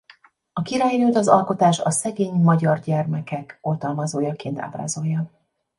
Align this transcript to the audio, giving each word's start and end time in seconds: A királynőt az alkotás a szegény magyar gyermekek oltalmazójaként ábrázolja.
A 0.53 0.61
királynőt 0.61 1.15
az 1.15 1.27
alkotás 1.27 1.79
a 1.79 1.89
szegény 1.89 2.33
magyar 2.33 2.79
gyermekek 2.79 3.57
oltalmazójaként 3.61 4.59
ábrázolja. 4.59 5.31